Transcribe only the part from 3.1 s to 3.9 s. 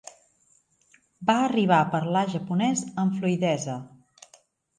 fluïdesa.